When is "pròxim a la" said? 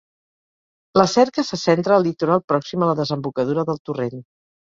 2.53-2.97